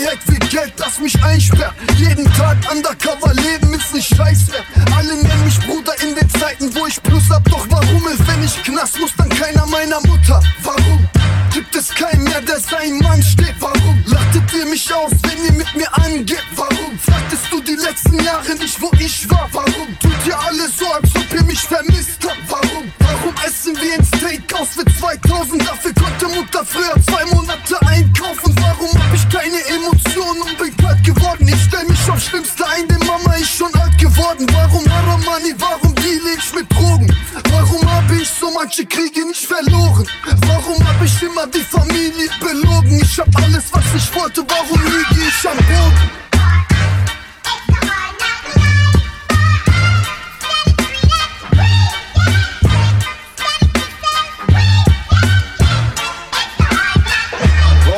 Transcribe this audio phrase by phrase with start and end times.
[0.00, 1.74] Projekt wie Geld, das mich einsperrt.
[1.98, 4.46] Jeden Tag undercover leben ist nicht scheiß.
[4.96, 7.44] Alle nennen mich Bruder in den Zeiten, wo ich Plus hab.
[7.44, 10.40] Doch warum ist, wenn ich Knast muss, dann keiner meiner Mutter?
[10.62, 11.06] Warum?
[11.52, 13.54] Gibt es keinen mehr, der sein Mann steht?
[13.60, 14.02] Warum?
[14.06, 16.44] Lachtet ihr mich aus, wenn ihr mit mir angeht?
[16.56, 16.98] Warum?
[16.98, 19.50] Fragtest du die letzten Jahre nicht, wo ich war?
[19.52, 19.98] Warum?
[20.00, 22.09] Tut ihr alle so, als ob ihr mich vermisst?
[25.94, 25.94] 2000?
[25.94, 28.54] Dafür konnte Mutter früher zwei Monate einkaufen.
[28.60, 31.48] Warum hab ich keine Emotionen und bin kalt geworden?
[31.48, 34.46] Ich stell mich aufs Schlimmste ein, denn Mama ist schon alt geworden.
[34.52, 35.54] Warum Haram Money?
[35.58, 37.14] Warum deal ich mit Drogen?
[37.50, 40.06] Warum hab ich so manche Kriege nicht verloren?
[40.46, 43.00] Warum hab ich immer die Familie belogen?
[43.00, 46.19] Ich hab alles, was ich wollte, warum liege ich am Boden?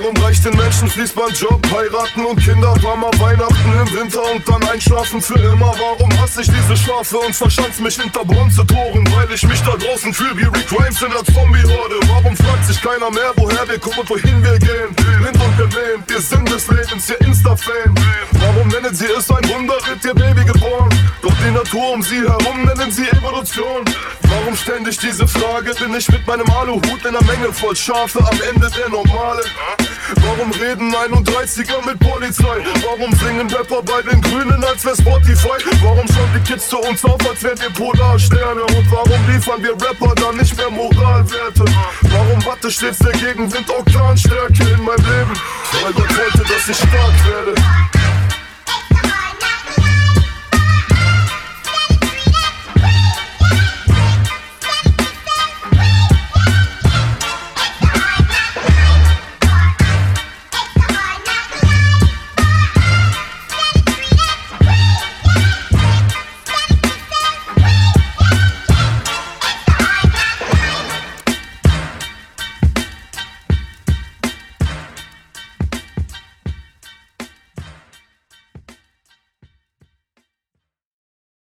[0.00, 5.20] Warum reicht den Menschen Fließbandjob, heiraten und Kinder, Mama, Weihnachten im Winter und dann einschlafen
[5.20, 5.74] für immer?
[5.76, 9.04] Warum hasse ich diese Schafe und verschanz mich hinter Bronzetoren?
[9.16, 11.96] Weil ich mich da draußen fühl wie Rick Grimes in der Zombie-Horde.
[12.06, 14.94] Warum fragt sich keiner mehr, woher wir kommen und wohin wir gehen?
[14.94, 17.94] Blind und gelähmt, wir sind des Lebens, ihr Insta-Fame.
[18.88, 20.88] Nennen sie es ein Wunder, wird ihr Baby geboren?
[21.20, 23.84] Doch die Natur um sie herum nennen sie Evolution.
[24.22, 25.74] Warum ständig diese Frage?
[25.74, 29.42] Bin ich mit meinem Aluhut in einer Menge voll Schafe am Ende der Normale?
[30.24, 32.64] Warum reden 31er mit Polizei?
[32.82, 35.58] Warum singen Rapper bei den Grünen, als wär Spotify?
[35.82, 38.62] Warum schauen die Kids zu uns auf, als wären wir Polarsterne?
[38.62, 41.64] Und warum liefern wir Rapper dann nicht mehr Moralwerte?
[42.00, 45.34] Warum warte stets der Gegenwind Orkanstärke in meinem Leben?
[45.82, 47.77] Weil Gott wollte, dass ich stark werde.